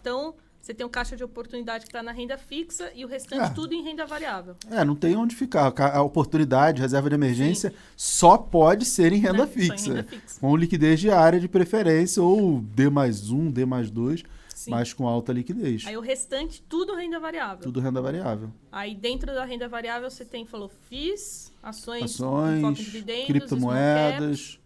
Então, 0.00 0.34
você 0.60 0.72
tem 0.74 0.84
o 0.86 0.88
caixa 0.88 1.16
de 1.16 1.24
oportunidade 1.24 1.84
que 1.84 1.88
está 1.88 2.02
na 2.02 2.12
renda 2.12 2.36
fixa 2.38 2.90
e 2.94 3.04
o 3.04 3.08
restante 3.08 3.50
É. 3.50 3.54
tudo 3.54 3.72
em 3.72 3.82
renda 3.82 4.06
variável. 4.06 4.56
É, 4.70 4.84
não 4.84 4.94
tem 4.96 5.16
onde 5.16 5.34
ficar. 5.34 5.70
Ca- 5.72 5.92
A 5.96 6.02
oportunidade, 6.02 6.80
reserva 6.80 7.08
de 7.08 7.14
emergência, 7.14 7.72
só 7.96 8.36
pode 8.36 8.84
ser 8.84 9.12
em 9.12 9.18
renda 9.18 9.32
né? 9.32 9.38
Só 9.46 9.60
em 9.60 9.68
fixa. 9.70 9.88
renda 9.94 10.02
fixa. 10.04 10.40
Com 10.40 10.56
liquidez 10.56 11.00
diária 11.00 11.40
de 11.40 11.48
preferência, 11.48 12.22
ou 12.22 12.60
D 12.60 12.88
mais 12.90 13.30
um, 13.30 13.50
D 13.50 13.64
mais 13.64 13.90
dois, 13.90 14.22
Sim. 14.54 14.70
mas 14.70 14.92
com 14.92 15.06
alta 15.06 15.32
liquidez. 15.32 15.84
Aí 15.86 15.96
o 15.96 16.00
restante, 16.00 16.62
tudo 16.68 16.94
renda 16.94 17.18
variável. 17.20 17.62
Tudo 17.62 17.80
renda 17.80 18.00
variável. 18.00 18.50
Aí 18.70 18.94
dentro 18.94 19.32
da 19.34 19.44
renda 19.44 19.68
variável 19.68 20.08
você 20.10 20.24
tem, 20.24 20.44
falou, 20.46 20.68
FIIs, 20.88 21.52
ações, 21.62 22.04
Ações, 22.14 22.76
dividendos, 22.78 23.26
criptomoedas. 23.26 24.58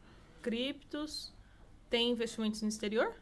criptos. 0.42 1.32
Tem 1.90 2.12
investimentos 2.12 2.62
no 2.62 2.68
exterior? 2.68 3.12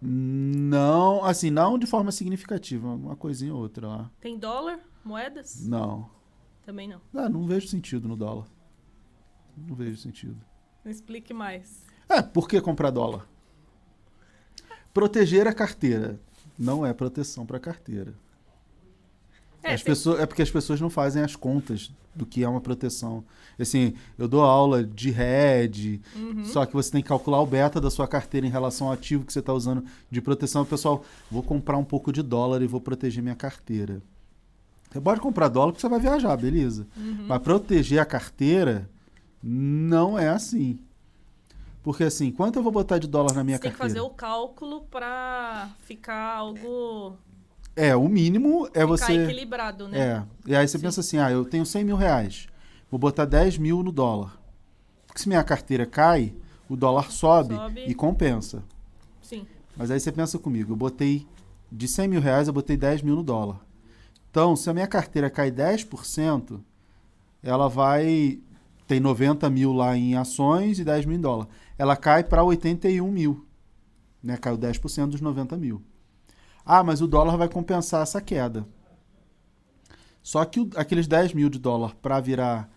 Não, 0.00 1.24
assim, 1.24 1.50
não 1.50 1.78
de 1.78 1.86
forma 1.86 2.12
significativa. 2.12 2.86
Uma 2.86 3.16
coisinha 3.16 3.54
ou 3.54 3.60
outra 3.60 3.88
lá. 3.88 4.10
Tem 4.20 4.38
dólar, 4.38 4.78
moedas? 5.02 5.66
Não. 5.66 6.10
Também 6.62 6.86
não. 6.86 7.00
Ah, 7.14 7.28
não 7.28 7.46
vejo 7.46 7.66
sentido 7.66 8.06
no 8.06 8.14
dólar. 8.14 8.46
Não 9.56 9.74
vejo 9.74 9.96
sentido. 9.96 10.36
Me 10.84 10.90
explique 10.90 11.32
mais. 11.32 11.82
É, 12.06 12.20
por 12.20 12.46
que 12.46 12.60
comprar 12.60 12.90
dólar? 12.90 13.26
Proteger 14.92 15.48
a 15.48 15.54
carteira. 15.54 16.20
Não 16.58 16.84
é 16.84 16.92
proteção 16.92 17.46
para 17.46 17.58
carteira. 17.58 18.14
É, 19.74 19.76
as 19.76 19.82
pessoas, 19.82 20.20
é 20.20 20.26
porque 20.26 20.42
as 20.42 20.50
pessoas 20.50 20.80
não 20.80 20.88
fazem 20.90 21.22
as 21.22 21.36
contas 21.36 21.90
do 22.14 22.24
que 22.24 22.42
é 22.44 22.48
uma 22.48 22.60
proteção. 22.60 23.24
Assim, 23.58 23.94
eu 24.18 24.26
dou 24.28 24.42
aula 24.42 24.84
de 24.84 25.10
RED, 25.10 26.00
Uhum. 26.16 26.44
só 26.44 26.64
que 26.66 26.72
você 26.72 26.90
tem 26.90 27.02
que 27.02 27.08
calcular 27.08 27.40
o 27.40 27.46
beta 27.46 27.80
da 27.80 27.90
sua 27.90 28.06
carteira 28.08 28.46
em 28.46 28.50
relação 28.50 28.86
ao 28.88 28.92
ativo 28.92 29.24
que 29.24 29.32
você 29.32 29.38
está 29.40 29.52
usando 29.52 29.84
de 30.10 30.20
proteção. 30.20 30.62
O 30.62 30.66
pessoal, 30.66 31.04
vou 31.30 31.42
comprar 31.42 31.76
um 31.76 31.84
pouco 31.84 32.12
de 32.12 32.22
dólar 32.22 32.62
e 32.62 32.66
vou 32.66 32.80
proteger 32.80 33.22
minha 33.22 33.34
carteira. 33.34 34.00
Você 34.90 35.00
pode 35.00 35.20
comprar 35.20 35.48
dólar 35.48 35.72
porque 35.72 35.80
você 35.80 35.88
vai 35.88 35.98
viajar, 35.98 36.36
beleza. 36.36 36.86
Uhum. 36.96 37.26
Mas 37.26 37.42
proteger 37.42 37.98
a 37.98 38.04
carteira 38.04 38.88
não 39.42 40.16
é 40.18 40.28
assim. 40.28 40.78
Porque 41.82 42.04
assim, 42.04 42.30
quanto 42.30 42.58
eu 42.58 42.62
vou 42.62 42.72
botar 42.72 42.98
de 42.98 43.06
dólar 43.06 43.34
na 43.34 43.44
minha 43.44 43.56
Você 43.58 43.62
tem 43.64 43.72
que 43.72 43.76
carteira? 43.76 44.00
fazer 44.00 44.12
o 44.12 44.14
cálculo 44.14 44.82
para 44.90 45.68
ficar 45.80 46.36
algo. 46.36 47.16
É, 47.76 47.94
o 47.96 48.08
mínimo 48.08 48.66
é 48.66 48.68
ficar 48.68 48.86
você. 48.86 49.12
equilibrado, 49.24 49.88
né? 49.88 49.98
É. 49.98 50.22
E 50.46 50.54
aí 50.56 50.66
você 50.66 50.78
Sim. 50.78 50.84
pensa 50.84 51.00
assim, 51.00 51.18
ah, 51.18 51.30
eu 51.30 51.44
tenho 51.44 51.66
100 51.66 51.84
mil 51.84 51.96
reais, 51.96 52.46
vou 52.90 52.98
botar 52.98 53.24
10 53.24 53.58
mil 53.58 53.82
no 53.82 53.90
dólar. 53.90 54.40
Porque 55.06 55.20
se 55.20 55.28
minha 55.28 55.42
carteira 55.42 55.84
cai, 55.84 56.34
o 56.68 56.76
dólar 56.76 57.10
sobe, 57.10 57.54
Sobe. 57.54 57.84
e 57.86 57.94
compensa. 57.94 58.62
Sim. 59.20 59.46
Mas 59.76 59.90
aí 59.90 59.98
você 59.98 60.12
pensa 60.12 60.38
comigo, 60.38 60.72
eu 60.72 60.76
botei 60.76 61.26
de 61.70 61.88
100 61.88 62.08
mil 62.08 62.20
reais, 62.20 62.46
eu 62.46 62.54
botei 62.54 62.76
10 62.76 63.02
mil 63.02 63.16
no 63.16 63.22
dólar. 63.22 63.60
Então, 64.30 64.56
se 64.56 64.68
a 64.68 64.74
minha 64.74 64.86
carteira 64.86 65.30
cai 65.30 65.50
10%, 65.50 66.60
ela 67.42 67.68
vai. 67.68 68.40
Tem 68.86 69.00
90 69.00 69.48
mil 69.48 69.72
lá 69.72 69.96
em 69.96 70.14
ações 70.16 70.78
e 70.78 70.84
10 70.84 71.06
mil 71.06 71.16
em 71.16 71.20
dólar. 71.20 71.48
Ela 71.78 71.96
cai 71.96 72.22
para 72.22 72.42
81 72.42 73.10
mil. 73.10 73.46
Né? 74.22 74.36
Caiu 74.36 74.58
10% 74.58 75.10
dos 75.10 75.20
90 75.20 75.56
mil. 75.56 75.82
Ah, 76.64 76.82
mas 76.82 77.00
o 77.00 77.06
dólar 77.06 77.36
vai 77.36 77.48
compensar 77.48 78.02
essa 78.02 78.20
queda. 78.20 78.66
Só 80.22 80.44
que 80.44 80.60
o- 80.60 80.70
aqueles 80.76 81.06
10 81.06 81.32
mil 81.34 81.48
de 81.48 81.58
dólar 81.58 81.94
para 81.96 82.20
virar. 82.20 82.70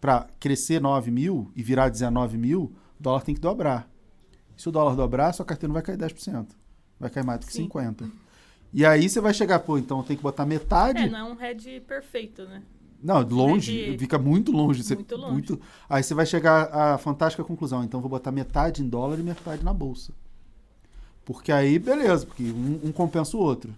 para 0.00 0.26
crescer 0.40 0.80
9 0.80 1.12
mil 1.12 1.52
e 1.54 1.62
virar 1.62 1.88
19 1.88 2.36
mil, 2.36 2.62
o 2.98 3.02
dólar 3.02 3.22
tem 3.22 3.36
que 3.36 3.40
dobrar. 3.40 3.88
Se 4.56 4.68
o 4.68 4.72
dólar 4.72 4.96
dobrar, 4.96 5.32
sua 5.32 5.44
carteira 5.46 5.68
não 5.68 5.74
vai 5.74 5.82
cair 5.82 5.96
10%. 5.96 6.56
Vai 6.98 7.08
cair 7.08 7.24
mais 7.24 7.38
do 7.38 7.46
que 7.46 7.52
Sim. 7.52 7.68
50%. 7.68 8.10
E 8.72 8.84
aí 8.84 9.08
você 9.08 9.20
vai 9.20 9.32
chegar, 9.32 9.60
pô, 9.60 9.78
então 9.78 10.02
tem 10.02 10.16
que 10.16 10.22
botar 10.24 10.44
metade. 10.44 10.98
É, 11.02 11.08
não 11.08 11.18
é 11.20 11.22
um 11.22 11.36
head 11.36 11.80
perfeito, 11.86 12.42
né? 12.46 12.64
Não, 13.00 13.20
longe, 13.22 13.96
fica 13.96 14.18
muito 14.18 14.50
longe. 14.50 14.82
Você, 14.82 14.96
Muito 14.96 15.14
longe. 15.16 15.60
Aí 15.88 16.02
você 16.02 16.14
vai 16.14 16.26
chegar 16.26 16.64
à 16.74 16.98
fantástica 16.98 17.44
conclusão. 17.44 17.84
Então 17.84 18.00
vou 18.00 18.10
botar 18.10 18.32
metade 18.32 18.82
em 18.82 18.88
dólar 18.88 19.20
e 19.20 19.22
metade 19.22 19.64
na 19.64 19.72
bolsa. 19.72 20.12
Porque 21.24 21.52
aí, 21.52 21.78
beleza, 21.78 22.26
porque 22.26 22.44
um, 22.44 22.80
um 22.84 22.92
compensa 22.92 23.36
o 23.36 23.40
outro. 23.40 23.72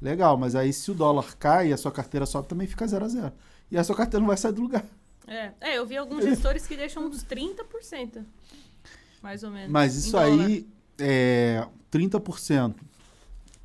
Legal, 0.00 0.36
mas 0.36 0.54
aí 0.54 0.72
se 0.72 0.90
o 0.90 0.94
dólar 0.94 1.36
cai 1.36 1.68
e 1.68 1.72
a 1.72 1.76
sua 1.76 1.90
carteira 1.90 2.24
sobe, 2.24 2.48
também 2.48 2.66
fica 2.66 2.86
zero 2.86 3.04
a 3.04 3.08
zero. 3.08 3.32
E 3.70 3.76
a 3.76 3.84
sua 3.84 3.96
carteira 3.96 4.20
não 4.20 4.28
vai 4.28 4.36
sair 4.36 4.52
do 4.52 4.62
lugar. 4.62 4.84
É, 5.26 5.52
é 5.60 5.78
eu 5.78 5.84
vi 5.84 5.96
alguns 5.96 6.24
gestores 6.24 6.66
que 6.66 6.76
deixam 6.76 7.04
uns 7.04 7.24
30%. 7.24 8.24
Mais 9.22 9.42
ou 9.42 9.50
menos. 9.50 9.70
Mas 9.70 9.96
isso 9.96 10.16
aí 10.16 10.66
é 10.98 11.66
30%. 11.92 12.74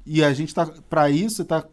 E 0.05 0.23
a 0.23 0.34
gente 0.34 0.53
tá 0.53 0.66
para 0.90 1.09
isso 1.09 1.38
você 1.38 1.45
tá 1.45 1.66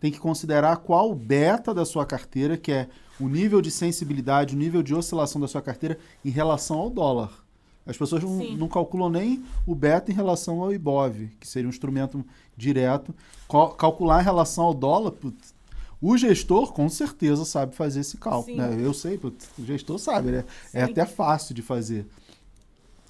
tem 0.00 0.10
que 0.10 0.18
considerar 0.18 0.76
qual 0.78 1.10
o 1.10 1.14
beta 1.14 1.72
da 1.72 1.84
sua 1.84 2.04
carteira, 2.04 2.56
que 2.56 2.70
é 2.70 2.88
o 3.18 3.28
nível 3.28 3.62
de 3.62 3.70
sensibilidade, 3.70 4.54
o 4.54 4.58
nível 4.58 4.82
de 4.82 4.94
oscilação 4.94 5.40
da 5.40 5.48
sua 5.48 5.62
carteira 5.62 5.98
em 6.24 6.30
relação 6.30 6.78
ao 6.78 6.90
dólar. 6.90 7.45
As 7.86 7.96
pessoas 7.96 8.22
não, 8.22 8.30
não 8.56 8.68
calculam 8.68 9.08
nem 9.08 9.44
o 9.64 9.74
beta 9.74 10.10
em 10.10 10.14
relação 10.14 10.60
ao 10.60 10.72
IBOV, 10.72 11.30
que 11.38 11.46
seria 11.46 11.68
um 11.68 11.70
instrumento 11.70 12.24
direto. 12.56 13.14
Cal- 13.48 13.70
calcular 13.74 14.20
em 14.20 14.24
relação 14.24 14.64
ao 14.64 14.74
dólar, 14.74 15.12
putz, 15.12 15.54
o 16.02 16.16
gestor 16.16 16.72
com 16.72 16.88
certeza 16.88 17.44
sabe 17.44 17.74
fazer 17.76 18.00
esse 18.00 18.16
cálculo. 18.16 18.56
Né? 18.56 18.84
Eu 18.84 18.92
sei, 18.92 19.16
putz, 19.16 19.48
o 19.58 19.64
gestor 19.64 19.98
sabe, 19.98 20.30
né? 20.32 20.44
É 20.72 20.82
até 20.82 21.06
fácil 21.06 21.54
de 21.54 21.62
fazer. 21.62 22.06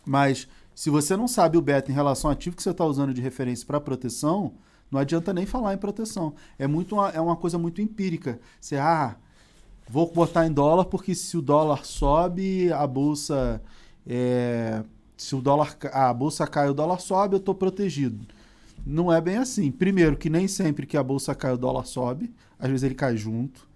Mas 0.05 0.47
se 0.75 0.91
você 0.91 1.17
não 1.17 1.27
sabe 1.27 1.57
o 1.57 1.63
beta 1.63 1.91
em 1.91 1.95
relação 1.95 2.31
ao 2.31 2.33
ativo 2.35 2.55
que 2.57 2.63
você 2.63 2.71
está 2.71 2.85
usando 2.85 3.13
de 3.15 3.21
referência 3.21 3.67
para 3.67 3.81
proteção, 3.81 4.53
não 4.91 5.01
adianta 5.01 5.33
nem 5.33 5.47
falar 5.47 5.75
em 5.75 5.79
proteção. 5.79 6.35
É 6.59 6.67
muito 6.67 6.95
uma, 6.97 7.09
é 7.11 7.21
uma 7.21 7.35
coisa 7.35 7.59
muito 7.59 7.81
empírica. 7.81 8.39
Você, 8.61 8.77
ah, 8.77 9.17
vou 9.89 10.13
botar 10.13 10.47
em 10.47 10.53
dólar 10.53 10.85
porque 10.85 11.15
se 11.15 11.37
o 11.37 11.43
dólar 11.43 11.85
sobe, 11.85 12.71
a 12.73 12.87
bolsa. 12.87 13.61
É, 14.07 14.83
se 15.17 15.35
o 15.35 15.41
dólar, 15.41 15.77
a 15.93 16.13
bolsa 16.13 16.47
cai, 16.47 16.69
o 16.69 16.75
dólar 16.75 17.01
sobe, 17.01 17.35
eu 17.35 17.39
estou 17.39 17.55
protegido. 17.55 18.27
Não 18.85 19.13
é 19.13 19.21
bem 19.21 19.37
assim. 19.37 19.71
Primeiro, 19.71 20.17
que 20.17 20.31
nem 20.31 20.47
sempre 20.47 20.87
que 20.87 20.97
a 20.97 21.03
bolsa 21.03 21.35
cai, 21.35 21.53
o 21.53 21.59
dólar 21.59 21.85
sobe. 21.87 22.33
Às 22.59 22.69
vezes 22.69 22.85
ele 22.85 22.95
cai 22.95 23.17
junto. 23.17 23.67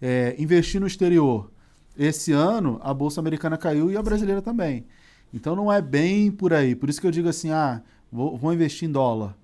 É, 0.00 0.34
investir 0.38 0.80
no 0.80 0.86
exterior. 0.86 1.50
Esse 1.96 2.32
ano, 2.32 2.80
a 2.82 2.92
bolsa 2.92 3.20
americana 3.20 3.56
caiu 3.56 3.90
e 3.90 3.96
a 3.96 4.02
brasileira 4.02 4.42
também. 4.42 4.84
Então 5.32 5.54
não 5.54 5.72
é 5.72 5.80
bem 5.80 6.30
por 6.30 6.52
aí. 6.52 6.74
Por 6.74 6.88
isso 6.88 7.00
que 7.00 7.06
eu 7.06 7.10
digo 7.10 7.28
assim: 7.28 7.50
ah, 7.50 7.82
vou, 8.10 8.36
vou 8.36 8.52
investir 8.52 8.88
em 8.88 8.92
dólar. 8.92 9.36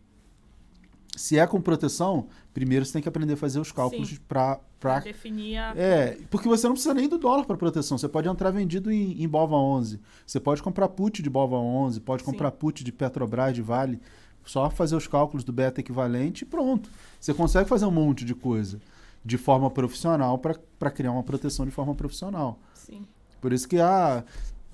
Se 1.17 1.39
é 1.39 1.47
com 1.47 1.61
proteção, 1.61 2.29
primeiro 2.55 2.85
você 2.85 2.95
tem 2.95 3.03
que 3.03 3.09
aprender 3.09 3.35
a 3.35 3.37
fazer 3.37 3.61
os 3.61 3.71
cálculos 3.71 4.19
para. 4.27 4.61
Pra 4.81 4.99
definir 4.99 5.59
a. 5.59 5.75
É, 5.77 6.19
porque 6.31 6.49
você 6.49 6.67
não 6.67 6.75
precisa 6.75 6.95
nem 6.95 7.09
do 7.09 7.19
dólar 7.19 7.45
para 7.45 7.57
proteção. 7.57 7.99
Você 7.99 8.09
pode 8.09 8.29
entrar 8.29 8.51
vendido 8.51 8.91
em, 8.91 9.23
em 9.23 9.29
BOVA 9.29 9.57
11. 9.57 10.01
Você 10.27 10.41
pode 10.41 10.63
comprar 10.63 10.89
put 10.89 11.23
de 11.23 11.31
BOVA 11.31 11.57
11, 11.57 12.01
pode 12.01 12.25
Sim. 12.25 12.31
comprar 12.31 12.51
put 12.51 12.83
de 12.83 12.91
Petrobras, 12.91 13.55
de 13.55 13.63
Vale. 13.63 14.01
Só 14.45 14.69
fazer 14.71 14.97
os 14.97 15.07
cálculos 15.07 15.45
do 15.45 15.53
beta 15.53 15.81
equivalente 15.81 16.43
e 16.43 16.47
pronto. 16.47 16.91
Você 17.21 17.33
consegue 17.33 17.69
fazer 17.69 17.85
um 17.85 17.93
monte 17.93 18.25
de 18.25 18.35
coisa 18.35 18.81
de 19.25 19.39
forma 19.39 19.71
profissional 19.71 20.37
para 20.39 20.91
criar 20.91 21.13
uma 21.13 21.23
proteção 21.23 21.65
de 21.65 21.71
forma 21.71 21.95
profissional. 21.95 22.59
Sim. 22.75 23.07
Por 23.41 23.53
isso 23.53 23.69
que, 23.69 23.79
ah, 23.79 24.25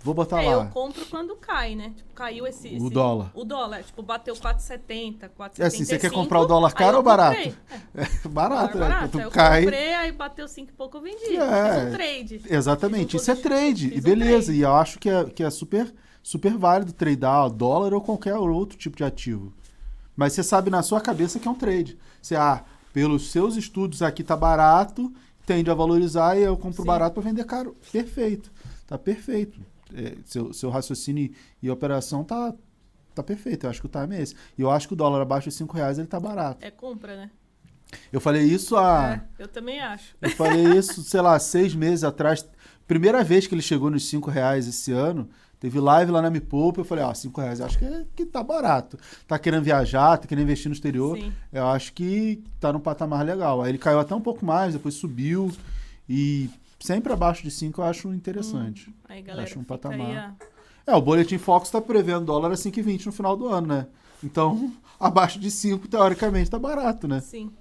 vou 0.08 0.14
botar 0.14 0.42
é, 0.42 0.46
lá. 0.56 0.64
eu 0.64 0.70
compro 0.70 1.04
quando 1.06 1.36
cai, 1.36 1.74
né? 1.74 1.92
Tipo, 1.94 2.14
caiu 2.14 2.46
esse. 2.46 2.69
O 2.69 2.76
esse- 2.76 2.91
dólar. 2.91 3.30
O 3.34 3.44
dólar. 3.44 3.82
Tipo, 3.82 4.02
bateu 4.02 4.34
4,70, 4.34 5.28
4,75. 5.28 5.62
É 5.62 5.66
assim, 5.66 5.84
você 5.84 5.98
quer 5.98 6.10
comprar 6.10 6.41
o 6.41 6.46
dólar 6.46 6.72
caro 6.72 6.96
ou 6.96 7.02
barato? 7.02 7.36
comprei. 7.36 7.54
É, 8.24 8.28
barato, 8.28 8.78
né? 8.78 8.88
barato. 8.88 9.20
Eu 9.20 9.30
cai. 9.30 9.62
comprei, 9.62 9.94
aí 9.94 10.12
bateu 10.12 10.48
5 10.48 10.70
e 10.70 10.72
pouco, 10.72 10.96
eu 10.96 11.02
vendi. 11.02 11.36
É. 11.36 11.74
Fiz 11.80 11.88
um 11.88 11.92
trade. 11.92 12.42
Exatamente, 12.48 13.16
um 13.16 13.20
isso 13.20 13.30
é 13.30 13.34
trade. 13.36 13.88
fiz 13.91 13.96
E 13.96 14.00
um 14.00 14.02
beleza, 14.02 14.44
trade. 14.46 14.58
e 14.58 14.62
eu 14.62 14.74
acho 14.74 14.98
que 14.98 15.10
é, 15.10 15.24
que 15.24 15.42
é 15.42 15.50
super, 15.50 15.92
super 16.22 16.56
válido 16.56 16.93
tradear 16.93 17.50
dólar 17.50 17.93
ou 17.93 18.00
qualquer 18.00 18.34
outro 18.37 18.78
tipo 18.78 18.96
de 18.96 19.04
ativo. 19.04 19.52
Mas 20.16 20.32
você 20.32 20.43
sabe 20.43 20.70
na 20.70 20.82
sua 20.82 21.00
cabeça 21.00 21.38
que 21.38 21.46
é 21.46 21.50
um 21.50 21.54
trade. 21.54 21.99
Você, 22.22 22.34
ah, 22.34 22.64
pelos 22.93 23.31
seus 23.31 23.56
estudos 23.56 24.00
aqui 24.02 24.25
tá 24.25 24.37
barato, 24.37 25.12
tende 25.46 25.70
a 25.70 25.75
valorizar 25.75 26.37
e 26.38 26.43
eu 26.43 26.56
compro 26.56 26.82
Sim. 26.82 26.87
barato 26.87 27.14
para 27.14 27.22
vender 27.22 27.44
caro. 27.44 27.76
Perfeito. 27.93 28.50
Tá 28.87 28.96
perfeito. 28.99 29.61
É, 29.94 30.17
seu, 30.25 30.52
seu 30.52 30.70
raciocínio 30.70 31.32
e 31.62 31.70
operação 31.70 32.23
tá, 32.23 32.55
tá 33.14 33.23
perfeito. 33.23 33.67
Eu 33.67 33.70
acho 33.70 33.81
que 33.81 33.87
o 33.87 33.90
time 33.90 34.17
é 34.17 34.23
esse. 34.23 34.35
E 34.56 34.62
eu 34.62 34.70
acho 34.70 34.87
que 34.87 34.94
o 34.94 34.96
dólar 34.96 35.20
abaixo 35.20 35.49
de 35.49 35.55
5 35.55 35.75
reais 35.76 35.99
ele 35.99 36.06
tá 36.06 36.20
barato. 36.20 36.64
É 36.64 36.70
compra, 36.70 37.17
né? 37.17 37.31
Eu 38.12 38.20
falei 38.20 38.43
isso 38.43 38.76
há. 38.76 39.23
É, 39.38 39.43
eu 39.43 39.49
também 39.49 39.81
acho. 39.81 40.14
Eu 40.20 40.31
falei 40.31 40.62
isso, 40.76 41.02
sei 41.02 41.20
lá, 41.20 41.38
seis 41.38 41.75
meses 41.75 42.05
atrás. 42.05 42.46
Primeira 42.87 43.23
vez 43.23 43.46
que 43.46 43.55
ele 43.55 43.62
chegou 43.62 43.90
nos 43.90 44.08
5 44.08 44.31
reais 44.31 44.67
esse 44.67 44.93
ano, 44.93 45.29
teve 45.61 45.79
live 45.79 46.11
lá 46.11 46.23
na 46.23 46.31
Me 46.31 46.40
Poupa. 46.40 46.81
Eu 46.81 46.85
falei, 46.85 47.05
ó, 47.05 47.12
5 47.12 47.40
reais, 47.40 47.61
acho 47.61 47.79
que, 47.79 47.85
é, 47.85 48.05
que 48.14 48.26
tá 48.26 48.43
barato. 48.43 48.99
Tá 49.26 49.38
querendo 49.38 49.62
viajar, 49.62 50.19
tá 50.19 50.26
querendo 50.26 50.44
investir 50.44 50.69
no 50.69 50.75
exterior. 50.75 51.17
Sim. 51.19 51.32
Eu 51.52 51.67
acho 51.67 51.93
que 51.93 52.43
tá 52.61 52.73
num 52.73 52.81
patamar 52.81 53.25
legal. 53.25 53.62
Aí 53.62 53.70
ele 53.70 53.79
caiu 53.79 54.00
até 54.00 54.14
um 54.14 54.20
pouco 54.20 54.44
mais, 54.44 54.75
depois 54.75 54.94
subiu. 54.94 55.52
E 56.08 56.49
sempre 56.78 57.12
abaixo 57.12 57.42
de 57.42 57.50
5 57.50 57.80
eu 57.80 57.84
acho 57.86 58.12
interessante. 58.12 58.94
Aí, 59.08 59.22
galera, 59.22 59.48
Acho 59.48 59.58
um 59.58 59.64
patamar. 59.64 60.16
a- 60.16 60.34
É, 60.86 60.94
o 60.94 61.02
Boletim 61.02 61.36
Fox 61.38 61.69
está 61.69 61.80
prevendo 61.80 62.25
dólar 62.25 62.50
a 62.52 62.56
5,20 62.56 63.06
no 63.06 63.12
final 63.12 63.36
do 63.36 63.46
ano, 63.48 63.66
né? 63.66 63.86
Então, 64.25 64.72
abaixo 64.98 65.38
de 65.38 65.50
5, 65.50 65.86
teoricamente, 65.88 66.50
tá 66.50 66.58
barato, 66.58 67.06
né? 67.06 67.20
Sim. 67.20 67.52